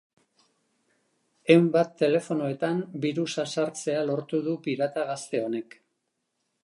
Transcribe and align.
Ehun 1.55 1.67
bat 1.75 1.91
telefonoetan 1.99 2.79
birusa 3.03 3.45
sartzea 3.59 4.01
lortu 4.11 4.43
du 4.49 4.57
pirata 4.65 5.05
gazte 5.11 5.45
honek. 5.47 5.79